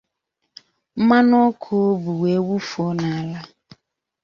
mmanụ 0.99 1.35
ọkụ 1.47 1.71
o 1.87 1.89
bu 2.01 2.11
wee 2.21 2.39
wụfuo 2.47 2.87
n'ala. 2.99 3.39